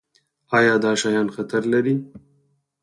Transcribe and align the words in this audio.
ایا 0.57 0.75
دا 0.83 0.91
شیان 1.01 1.27
خطر 1.35 1.61
لري؟ 1.73 1.95